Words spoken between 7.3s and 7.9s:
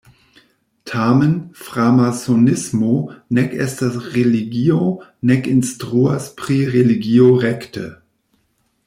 rekte.